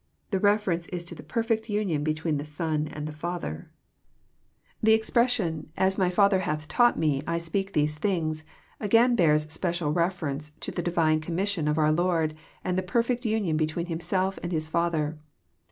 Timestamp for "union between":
1.69-2.37, 13.25-13.85